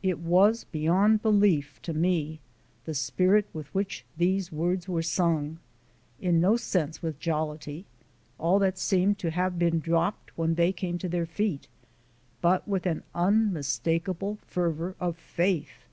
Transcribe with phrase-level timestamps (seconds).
[0.00, 2.38] It was beyond belief, to me,
[2.84, 5.58] the spirit with which these words were sung.
[6.20, 7.84] In no sense with jollity
[8.38, 11.66] all that seemed to have been dropped when they came to their feet
[12.40, 15.86] but with an unmistakable fervour of faith.